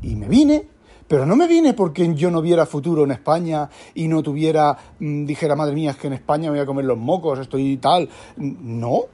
y 0.00 0.16
me 0.16 0.26
vine. 0.26 0.79
Pero 1.10 1.26
no 1.26 1.34
me 1.34 1.48
vine 1.48 1.74
porque 1.74 2.14
yo 2.14 2.30
no 2.30 2.40
viera 2.40 2.64
futuro 2.66 3.02
en 3.02 3.10
España 3.10 3.68
y 3.94 4.06
no 4.06 4.22
tuviera, 4.22 4.78
mm, 5.00 5.24
dijera, 5.24 5.56
madre 5.56 5.74
mía, 5.74 5.90
es 5.90 5.96
que 5.96 6.06
en 6.06 6.12
España 6.12 6.50
voy 6.50 6.60
a 6.60 6.66
comer 6.66 6.84
los 6.84 6.96
mocos, 6.96 7.40
estoy 7.40 7.78
tal. 7.78 8.08
No. 8.36 9.06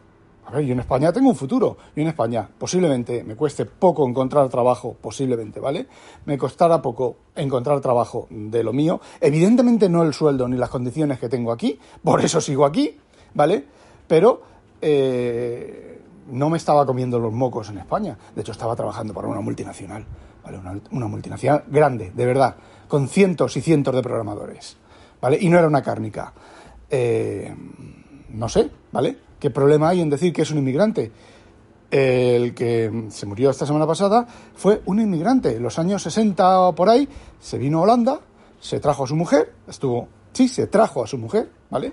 A 0.44 0.50
ver, 0.50 0.66
yo 0.66 0.74
en 0.74 0.80
España 0.80 1.10
tengo 1.10 1.30
un 1.30 1.34
futuro. 1.34 1.78
Yo 1.96 2.02
en 2.02 2.08
España 2.08 2.46
posiblemente 2.58 3.24
me 3.24 3.34
cueste 3.34 3.64
poco 3.64 4.06
encontrar 4.06 4.46
trabajo, 4.50 4.94
posiblemente, 5.00 5.58
¿vale? 5.58 5.86
Me 6.26 6.36
costará 6.36 6.82
poco 6.82 7.16
encontrar 7.34 7.80
trabajo 7.80 8.26
de 8.28 8.62
lo 8.62 8.74
mío. 8.74 9.00
Evidentemente 9.18 9.88
no 9.88 10.02
el 10.02 10.12
sueldo 10.12 10.46
ni 10.48 10.58
las 10.58 10.68
condiciones 10.68 11.18
que 11.18 11.30
tengo 11.30 11.50
aquí, 11.50 11.78
por 12.04 12.22
eso 12.22 12.42
sigo 12.42 12.66
aquí, 12.66 12.94
¿vale? 13.32 13.64
Pero 14.06 14.42
eh, 14.82 15.98
no 16.30 16.50
me 16.50 16.58
estaba 16.58 16.84
comiendo 16.84 17.18
los 17.18 17.32
mocos 17.32 17.70
en 17.70 17.78
España. 17.78 18.18
De 18.34 18.42
hecho, 18.42 18.52
estaba 18.52 18.76
trabajando 18.76 19.14
para 19.14 19.28
una 19.28 19.40
multinacional, 19.40 20.04
¿vale? 20.46 20.80
Una, 20.90 21.06
multinacional 21.06 21.64
grande, 21.68 22.12
de 22.14 22.26
verdad, 22.26 22.56
con 22.88 23.08
cientos 23.08 23.56
y 23.56 23.60
cientos 23.60 23.94
de 23.94 24.02
programadores, 24.02 24.76
¿vale? 25.20 25.38
Y 25.40 25.48
no 25.48 25.58
era 25.58 25.66
una 25.66 25.82
cárnica. 25.82 26.32
Eh, 26.88 27.54
no 28.30 28.48
sé, 28.48 28.70
¿vale? 28.92 29.18
¿Qué 29.40 29.50
problema 29.50 29.88
hay 29.88 30.00
en 30.00 30.10
decir 30.10 30.32
que 30.32 30.42
es 30.42 30.50
un 30.50 30.58
inmigrante? 30.58 31.10
El 31.90 32.54
que 32.54 33.06
se 33.10 33.26
murió 33.26 33.50
esta 33.50 33.66
semana 33.66 33.86
pasada 33.86 34.26
fue 34.54 34.82
un 34.86 35.00
inmigrante. 35.00 35.56
En 35.56 35.62
los 35.62 35.78
años 35.78 36.02
60 36.02 36.60
o 36.60 36.74
por 36.74 36.88
ahí 36.88 37.08
se 37.40 37.58
vino 37.58 37.78
a 37.78 37.82
Holanda, 37.82 38.20
se 38.60 38.80
trajo 38.80 39.04
a 39.04 39.06
su 39.06 39.16
mujer, 39.16 39.52
estuvo, 39.68 40.08
sí, 40.32 40.48
se 40.48 40.66
trajo 40.66 41.02
a 41.02 41.06
su 41.06 41.18
mujer, 41.18 41.50
¿vale? 41.70 41.92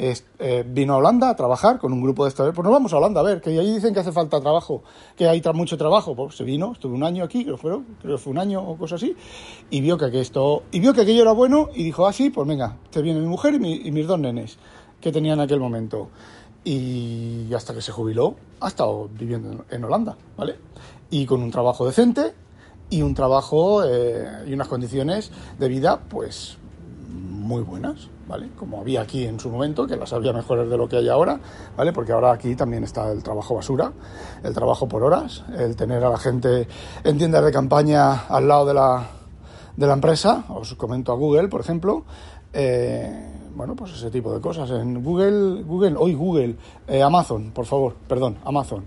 Eh, 0.00 0.64
vino 0.64 0.94
a 0.94 0.98
Holanda 0.98 1.28
a 1.28 1.34
trabajar 1.34 1.80
con 1.80 1.92
un 1.92 2.00
grupo 2.00 2.22
de 2.22 2.28
estudiantes. 2.28 2.54
Pues 2.54 2.64
nos 2.64 2.72
vamos 2.72 2.92
a 2.92 2.98
Holanda 2.98 3.20
a 3.20 3.24
ver, 3.24 3.40
que 3.40 3.50
ahí 3.50 3.74
dicen 3.74 3.92
que 3.92 3.98
hace 3.98 4.12
falta 4.12 4.40
trabajo, 4.40 4.84
que 5.16 5.28
hay 5.28 5.42
mucho 5.52 5.76
trabajo. 5.76 6.14
Pues 6.14 6.36
se 6.36 6.44
vino, 6.44 6.72
estuve 6.72 6.94
un 6.94 7.02
año 7.02 7.24
aquí, 7.24 7.44
creo, 7.44 7.58
creo 7.58 7.84
que 8.02 8.16
fue 8.16 8.30
un 8.30 8.38
año 8.38 8.62
o 8.62 8.76
cosa 8.76 8.94
así, 8.94 9.16
y 9.70 9.80
vio 9.80 9.98
que 9.98 10.20
esto, 10.20 10.62
y 10.70 10.78
vio 10.78 10.94
que 10.94 11.00
aquello 11.00 11.22
era 11.22 11.32
bueno 11.32 11.70
y 11.74 11.82
dijo, 11.82 12.06
ah, 12.06 12.12
sí, 12.12 12.30
pues 12.30 12.46
venga, 12.46 12.76
te 12.90 13.02
viene 13.02 13.18
mi 13.18 13.26
mujer 13.26 13.54
y, 13.54 13.90
mis 13.90 14.06
dos 14.06 14.20
nenes 14.20 14.58
que 15.00 15.10
tenía 15.10 15.32
en 15.32 15.40
aquel 15.40 15.58
momento. 15.58 16.10
Y 16.62 17.52
hasta 17.52 17.74
que 17.74 17.82
se 17.82 17.90
jubiló, 17.90 18.36
ha 18.60 18.68
estado 18.68 19.08
viviendo 19.12 19.64
en 19.68 19.84
Holanda, 19.84 20.16
¿vale? 20.36 20.56
Y 21.10 21.26
con 21.26 21.42
un 21.42 21.50
trabajo 21.50 21.84
decente 21.84 22.34
y 22.90 23.02
un 23.02 23.14
trabajo 23.14 23.82
eh, 23.84 24.44
y 24.46 24.52
unas 24.52 24.68
condiciones 24.68 25.32
de 25.58 25.68
vida, 25.68 26.00
pues, 26.08 26.57
muy 27.08 27.62
buenas. 27.62 28.08
¿vale? 28.28 28.50
Como 28.56 28.80
había 28.80 29.00
aquí 29.00 29.24
en 29.24 29.40
su 29.40 29.48
momento, 29.48 29.86
que 29.86 29.96
las 29.96 30.12
había 30.12 30.32
mejores 30.32 30.68
de 30.68 30.76
lo 30.76 30.88
que 30.88 30.96
hay 30.98 31.08
ahora, 31.08 31.40
¿vale? 31.76 31.92
Porque 31.92 32.12
ahora 32.12 32.30
aquí 32.30 32.54
también 32.54 32.84
está 32.84 33.10
el 33.10 33.22
trabajo 33.22 33.54
basura, 33.54 33.90
el 34.44 34.54
trabajo 34.54 34.86
por 34.86 35.02
horas, 35.02 35.44
el 35.56 35.74
tener 35.74 36.04
a 36.04 36.10
la 36.10 36.18
gente 36.18 36.68
en 37.02 37.18
tiendas 37.18 37.44
de 37.44 37.50
campaña 37.50 38.26
al 38.28 38.46
lado 38.46 38.66
de 38.66 38.74
la, 38.74 39.06
de 39.76 39.86
la 39.86 39.94
empresa, 39.94 40.44
os 40.50 40.74
comento 40.74 41.10
a 41.10 41.16
Google, 41.16 41.48
por 41.48 41.62
ejemplo, 41.62 42.04
eh, 42.52 43.34
bueno, 43.54 43.74
pues 43.74 43.92
ese 43.92 44.10
tipo 44.10 44.32
de 44.32 44.40
cosas. 44.40 44.70
En 44.70 45.02
Google, 45.02 45.62
Google, 45.62 45.96
hoy 45.98 46.14
Google, 46.14 46.56
eh, 46.86 47.02
Amazon, 47.02 47.50
por 47.52 47.64
favor, 47.64 47.96
perdón, 48.06 48.36
Amazon. 48.44 48.84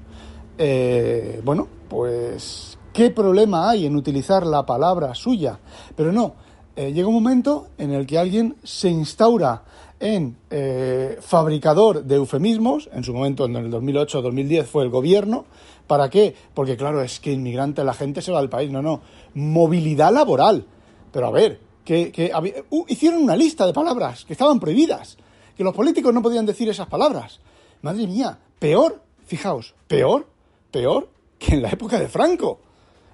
Eh, 0.57 1.41
bueno, 1.43 1.67
pues, 1.89 2.77
¿qué 2.93 3.09
problema 3.09 3.69
hay 3.69 3.87
en 3.87 3.95
utilizar 3.95 4.45
la 4.45 4.65
palabra 4.65 5.15
suya? 5.15 5.59
Pero 5.95 6.11
no, 6.11 6.35
eh, 6.75 6.93
llega 6.93 7.07
un 7.07 7.13
momento 7.13 7.67
en 7.77 7.91
el 7.91 8.05
que 8.05 8.17
alguien 8.17 8.55
se 8.63 8.89
instaura 8.89 9.63
en 9.99 10.35
eh, 10.49 11.17
fabricador 11.21 12.03
de 12.03 12.15
eufemismos, 12.15 12.89
en 12.91 13.03
su 13.03 13.13
momento 13.13 13.45
en 13.45 13.55
el 13.55 13.71
2008-2010 13.71 14.63
fue 14.63 14.83
el 14.83 14.89
gobierno, 14.89 15.45
¿para 15.85 16.09
qué? 16.09 16.35
Porque 16.53 16.75
claro, 16.75 17.01
es 17.01 17.19
que 17.19 17.31
inmigrante 17.31 17.83
la 17.83 17.93
gente 17.93 18.21
se 18.21 18.31
va 18.31 18.39
del 18.39 18.49
país, 18.49 18.71
no, 18.71 18.81
no, 18.81 19.01
movilidad 19.35 20.11
laboral, 20.11 20.65
pero 21.11 21.27
a 21.27 21.31
ver, 21.31 21.59
que, 21.85 22.31
uh, 22.69 22.85
hicieron 22.87 23.21
una 23.21 23.35
lista 23.35 23.65
de 23.65 23.73
palabras 23.73 24.25
que 24.25 24.33
estaban 24.33 24.59
prohibidas, 24.59 25.17
que 25.55 25.63
los 25.63 25.75
políticos 25.75 26.13
no 26.13 26.21
podían 26.21 26.45
decir 26.45 26.69
esas 26.69 26.87
palabras, 26.87 27.39
madre 27.81 28.07
mía, 28.07 28.39
peor, 28.57 29.01
fijaos, 29.25 29.75
peor, 29.87 30.25
peor 30.71 31.09
que 31.37 31.55
en 31.55 31.61
la 31.61 31.69
época 31.69 31.99
de 31.99 32.07
Franco, 32.07 32.59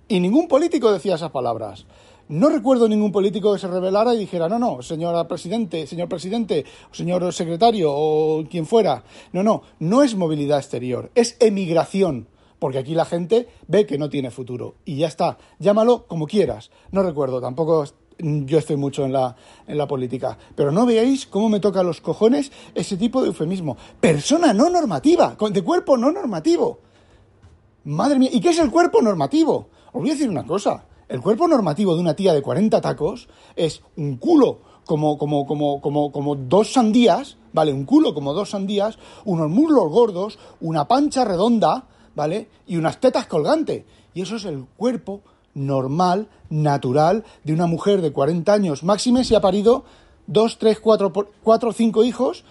y 0.07 0.19
ningún 0.19 0.47
político 0.47 0.91
decía 0.91 1.15
esas 1.15 1.31
palabras. 1.31 1.85
No 2.29 2.49
recuerdo 2.49 2.89
ningún 2.89 3.13
político 3.13 3.53
que 3.53 3.59
se 3.59 3.69
revelara 3.69 4.13
y 4.13 4.19
dijera, 4.19 4.49
no, 4.49 4.59
no, 4.59 4.81
señora 4.81 5.29
presidente, 5.29 5.87
señor 5.87 6.09
presidente, 6.09 6.65
señor 6.91 7.31
secretario 7.31 7.89
o 7.93 8.43
quien 8.49 8.65
fuera. 8.65 9.03
No, 9.31 9.43
no, 9.43 9.61
no 9.79 10.03
es 10.03 10.15
movilidad 10.15 10.57
exterior, 10.57 11.09
es 11.15 11.37
emigración. 11.39 12.27
Porque 12.59 12.79
aquí 12.79 12.95
la 12.95 13.05
gente 13.05 13.47
ve 13.67 13.85
que 13.85 13.97
no 13.97 14.09
tiene 14.09 14.31
futuro. 14.31 14.75
Y 14.83 14.97
ya 14.97 15.07
está. 15.07 15.37
Llámalo 15.59 16.07
como 16.07 16.25
quieras. 16.25 16.71
No 16.91 17.03
recuerdo, 17.03 17.39
tampoco 17.39 17.85
yo 18.19 18.57
estoy 18.57 18.75
mucho 18.75 19.05
en 19.05 19.13
la, 19.13 19.35
en 19.67 19.77
la 19.77 19.87
política. 19.87 20.37
Pero 20.55 20.71
no 20.71 20.85
veáis 20.85 21.27
cómo 21.27 21.49
me 21.49 21.59
toca 21.59 21.83
los 21.83 22.01
cojones 22.01 22.51
ese 22.73 22.97
tipo 22.97 23.21
de 23.21 23.27
eufemismo. 23.27 23.77
Persona 24.01 24.53
no 24.53 24.69
normativa, 24.69 25.37
de 25.51 25.61
cuerpo 25.61 25.97
no 25.97 26.11
normativo. 26.11 26.79
Madre 27.85 28.19
mía, 28.19 28.29
¿y 28.33 28.41
qué 28.41 28.49
es 28.49 28.59
el 28.59 28.71
cuerpo 28.71 29.01
normativo? 29.01 29.69
Os 29.93 30.01
voy 30.01 30.09
a 30.09 30.13
decir 30.13 30.29
una 30.29 30.45
cosa. 30.45 30.83
El 31.09 31.21
cuerpo 31.21 31.47
normativo 31.47 31.95
de 31.95 32.01
una 32.01 32.15
tía 32.15 32.33
de 32.33 32.41
40 32.41 32.81
tacos 32.81 33.29
es 33.55 33.81
un 33.95 34.17
culo 34.17 34.59
como, 34.85 35.17
como, 35.17 35.45
como, 35.45 35.79
como, 35.79 36.11
como 36.11 36.35
dos 36.35 36.73
sandías, 36.73 37.37
¿vale? 37.53 37.71
Un 37.71 37.85
culo 37.85 38.13
como 38.13 38.33
dos 38.33 38.49
sandías, 38.49 38.97
unos 39.23 39.49
muslos 39.49 39.89
gordos, 39.89 40.37
una 40.59 40.87
pancha 40.87 41.23
redonda, 41.23 41.85
¿vale? 42.13 42.49
Y 42.67 42.75
unas 42.75 42.99
tetas 42.99 43.25
colgantes. 43.27 43.85
Y 44.13 44.21
eso 44.21 44.35
es 44.35 44.43
el 44.43 44.65
cuerpo 44.75 45.21
normal, 45.53 46.27
natural, 46.49 47.23
de 47.43 47.53
una 47.53 47.67
mujer 47.67 48.01
de 48.01 48.11
40 48.11 48.51
años 48.51 48.83
máxime 48.83 49.23
si 49.23 49.33
ha 49.33 49.41
parido 49.41 49.85
dos, 50.27 50.57
tres, 50.57 50.79
cuatro, 50.79 51.13
cuatro 51.41 51.69
o 51.69 51.73
cinco 51.73 52.03
hijos 52.03 52.43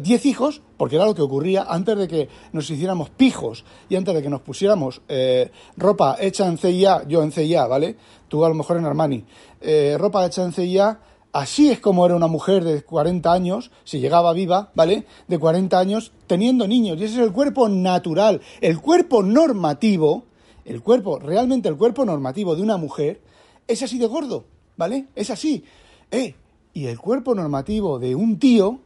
10 0.00 0.26
hijos, 0.26 0.62
porque 0.76 0.96
era 0.96 1.06
lo 1.06 1.14
que 1.14 1.22
ocurría 1.22 1.62
antes 1.68 1.96
de 1.96 2.08
que 2.08 2.28
nos 2.52 2.70
hiciéramos 2.70 3.10
pijos 3.10 3.64
y 3.88 3.96
antes 3.96 4.14
de 4.14 4.22
que 4.22 4.30
nos 4.30 4.42
pusiéramos 4.42 5.00
eh, 5.08 5.50
ropa 5.76 6.16
hecha 6.20 6.46
en 6.46 6.58
CIA, 6.58 7.04
yo 7.08 7.22
en 7.22 7.32
CIA, 7.32 7.66
¿vale? 7.66 7.96
Tú 8.28 8.44
a 8.44 8.48
lo 8.48 8.54
mejor 8.54 8.76
en 8.76 8.84
Armani, 8.84 9.24
eh, 9.60 9.96
ropa 9.98 10.26
hecha 10.26 10.44
en 10.44 10.52
CIA, 10.52 11.00
así 11.32 11.70
es 11.70 11.80
como 11.80 12.04
era 12.06 12.16
una 12.16 12.26
mujer 12.26 12.64
de 12.64 12.82
40 12.82 13.32
años, 13.32 13.70
si 13.84 14.00
llegaba 14.00 14.32
viva, 14.32 14.70
¿vale? 14.74 15.06
De 15.26 15.38
40 15.38 15.78
años, 15.78 16.12
teniendo 16.26 16.68
niños, 16.68 16.98
y 16.98 17.04
ese 17.04 17.14
es 17.14 17.20
el 17.20 17.32
cuerpo 17.32 17.68
natural, 17.68 18.40
el 18.60 18.80
cuerpo 18.80 19.22
normativo, 19.22 20.24
el 20.64 20.82
cuerpo, 20.82 21.18
realmente 21.18 21.68
el 21.68 21.76
cuerpo 21.76 22.04
normativo 22.04 22.54
de 22.54 22.62
una 22.62 22.76
mujer, 22.76 23.20
es 23.66 23.82
así 23.82 23.98
de 23.98 24.06
gordo, 24.06 24.44
¿vale? 24.76 25.06
Es 25.14 25.30
así. 25.30 25.64
Eh, 26.10 26.34
y 26.72 26.86
el 26.86 26.98
cuerpo 26.98 27.34
normativo 27.34 27.98
de 27.98 28.14
un 28.14 28.38
tío 28.38 28.80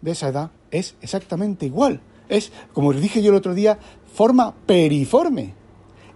de 0.00 0.12
esa 0.12 0.28
edad 0.28 0.50
es 0.70 0.96
exactamente 1.00 1.66
igual. 1.66 2.00
Es, 2.28 2.52
como 2.72 2.90
os 2.90 3.00
dije 3.00 3.22
yo 3.22 3.30
el 3.30 3.36
otro 3.36 3.54
día, 3.54 3.78
forma 4.12 4.54
periforme. 4.66 5.54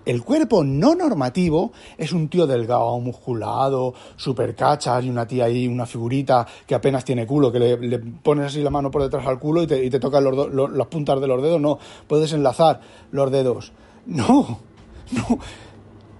El 0.04 0.22
cuerpo 0.22 0.62
no 0.64 0.94
normativo 0.94 1.72
es 1.96 2.12
un 2.12 2.28
tío 2.28 2.46
delgado, 2.46 2.98
musculado, 3.00 3.94
super 4.16 4.54
cachas 4.54 5.02
y 5.02 5.08
una 5.08 5.26
tía 5.26 5.46
ahí, 5.46 5.66
una 5.66 5.86
figurita 5.86 6.46
que 6.66 6.74
apenas 6.74 7.04
tiene 7.04 7.26
culo, 7.26 7.50
que 7.50 7.58
le, 7.58 7.98
pones 7.98 8.46
así 8.46 8.62
la 8.62 8.68
mano 8.68 8.90
por 8.90 9.02
detrás 9.02 9.26
al 9.26 9.38
culo 9.38 9.62
y 9.62 9.66
te, 9.66 9.82
y 9.82 9.88
tocan 9.90 10.22
los, 10.24 10.72
las 10.72 10.86
puntas 10.88 11.20
de 11.20 11.26
los 11.26 11.42
dedos. 11.42 11.60
No, 11.60 11.78
puedes 12.06 12.32
enlazar 12.34 12.80
los 13.12 13.30
dedos. 13.30 13.72
No, 14.06 14.60
no, 15.12 15.38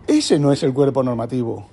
ese 0.06 0.38
no 0.38 0.50
es 0.50 0.62
el 0.62 0.72
cuerpo 0.72 1.02
normativo. 1.02 1.66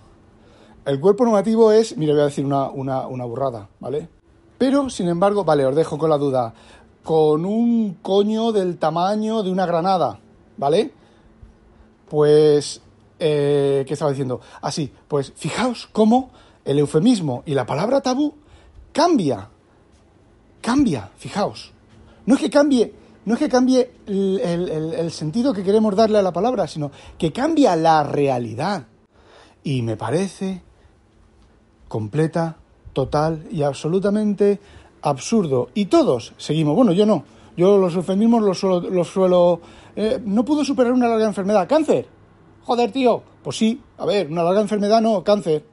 El 0.84 1.00
cuerpo 1.00 1.24
normativo 1.24 1.72
es, 1.72 1.96
mire, 1.96 2.12
voy 2.12 2.24
a 2.24 2.26
decir 2.26 2.46
una, 2.46 2.70
una, 2.70 3.08
una 3.08 3.24
burrada, 3.24 3.70
¿vale? 3.80 4.10
Pero, 4.62 4.92
sin 4.92 5.08
embargo, 5.08 5.44
vale, 5.44 5.66
os 5.66 5.76
dejo 5.76 5.98
con 5.98 6.12
la 6.12 6.20
duda, 6.20 6.54
con 7.04 7.46
un 7.46 7.96
coño 7.96 8.52
del 8.52 8.78
tamaño 8.78 9.42
de 9.42 9.50
una 9.50 9.66
granada, 9.66 10.20
¿vale? 10.56 10.94
Pues 12.08 12.80
eh, 13.18 13.84
¿qué 13.88 13.94
estaba 13.94 14.12
diciendo? 14.12 14.40
Así, 14.62 14.94
pues 15.08 15.34
fijaos 15.36 15.90
cómo 15.92 16.30
el 16.64 16.78
eufemismo 16.78 17.42
y 17.48 17.56
la 17.56 17.66
palabra 17.66 18.02
tabú 18.02 18.36
cambia. 18.94 19.50
Cambia, 20.62 21.10
fijaos. 21.18 21.72
No 22.28 22.36
es 22.36 22.42
que 22.42 22.52
cambie, 22.52 22.94
no 23.26 23.34
es 23.34 23.40
que 23.40 23.50
cambie 23.50 23.92
el 24.06 25.12
sentido 25.12 25.56
que 25.56 25.64
queremos 25.64 25.96
darle 25.96 26.20
a 26.20 26.22
la 26.22 26.34
palabra, 26.34 26.68
sino 26.68 26.92
que 27.18 27.34
cambia 27.34 27.76
la 27.76 28.04
realidad. 28.04 28.86
Y 29.64 29.82
me 29.82 29.98
parece 29.98 30.62
completa, 31.88 32.58
total 32.94 33.48
y 33.52 33.64
absolutamente 33.64 34.60
absurdo. 35.02 35.70
Y 35.74 35.86
todos 35.86 36.34
seguimos, 36.38 36.76
bueno, 36.76 36.92
yo 36.92 37.06
no, 37.06 37.24
yo 37.58 37.78
los 37.78 37.96
eufemismos 37.96 38.44
los 38.44 38.60
suelo... 38.60 38.80
Los 38.90 39.08
suelo 39.08 39.62
eh, 39.96 40.22
no 40.24 40.46
pudo 40.46 40.64
superar 40.64 40.94
una 40.94 41.08
larga 41.08 41.26
enfermedad, 41.26 41.68
cáncer. 41.68 42.08
Joder, 42.64 42.92
tío. 42.92 43.24
Pues 43.44 43.58
sí, 43.58 43.82
a 43.98 44.06
ver, 44.06 44.28
una 44.32 44.44
larga 44.44 44.62
enfermedad 44.62 45.02
no, 45.02 45.24
cáncer. 45.24 45.66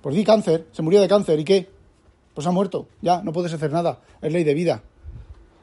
Pues 0.00 0.14
di 0.14 0.24
cáncer, 0.24 0.68
se 0.72 0.82
murió 0.82 1.00
de 1.00 1.08
cáncer, 1.08 1.38
¿y 1.38 1.44
qué? 1.44 1.68
Pues 2.32 2.46
ha 2.46 2.52
muerto, 2.52 2.86
ya, 3.02 3.22
no 3.22 3.32
puedes 3.32 3.52
hacer 3.52 3.70
nada, 3.70 3.98
es 4.22 4.32
ley 4.32 4.44
de 4.44 4.54
vida. 4.54 4.82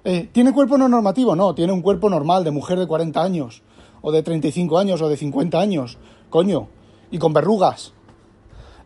Eh, 0.03 0.29
¿Tiene 0.31 0.53
cuerpo 0.53 0.77
no 0.77 0.87
normativo? 0.87 1.35
No, 1.35 1.55
tiene 1.55 1.73
un 1.73 1.81
cuerpo 1.81 2.09
normal 2.09 2.43
de 2.43 2.51
mujer 2.51 2.77
de 2.77 2.85
40 2.85 3.23
años, 3.23 3.63
o 4.01 4.11
de 4.11 4.21
35 4.21 4.77
años, 4.77 5.01
o 5.01 5.09
de 5.09 5.17
50 5.17 5.59
años, 5.59 5.97
coño, 6.29 6.67
y 7.09 7.17
con 7.17 7.33
verrugas 7.33 7.93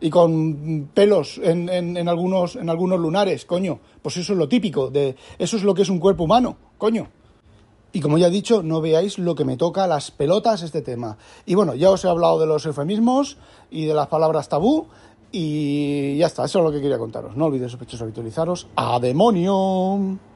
y 0.01 0.10
con 0.10 0.89
pelos 0.93 1.39
en, 1.41 1.70
en, 1.70 2.10
algunos, 2.10 2.55
en 2.55 2.70
algunos 2.70 3.00
lunares, 3.00 3.46
coño. 3.46 3.79
Pues 4.01 4.17
eso 4.17 4.34
es 4.34 4.39
lo 4.39 4.50
típico, 4.50 4.89
de, 4.89 5.15
eso 5.38 5.58
es 5.58 5.63
lo 5.63 5.74
que 5.74 5.84
es 5.84 5.89
un 5.89 6.00
cuerpo 6.00 6.24
humano, 6.24 6.58
coño. 6.77 7.08
Y 7.93 8.00
como 8.00 8.17
ya 8.17 8.27
he 8.27 8.31
dicho, 8.31 8.63
no 8.63 8.81
veáis 8.81 9.20
lo 9.20 9.36
que 9.36 9.46
me 9.46 9.58
toca 9.58 9.86
las 9.86 10.12
pelotas 10.12 10.63
este 10.63 10.81
tema. 10.81 11.17
Y 11.46 11.55
bueno, 11.55 11.75
ya 11.75 11.91
os 11.91 12.03
he 12.03 12.08
hablado 12.08 12.39
de 12.39 12.48
los 12.48 12.65
eufemismos 12.65 13.38
y 13.70 13.86
de 13.86 13.93
las 13.93 14.08
palabras 14.08 14.50
tabú. 14.50 14.88
Y 15.34 16.17
ya 16.17 16.27
está, 16.27 16.46
eso 16.46 16.60
es 16.60 16.65
lo 16.65 16.72
que 16.72 16.81
quería 16.81 16.98
contaros. 16.98 17.36
No 17.36 17.46
olvidéis, 17.46 17.72
sospechosos, 17.72 18.03
habitualizaros. 18.03 18.67
¡A 18.75 19.00
demonio! 19.00 20.30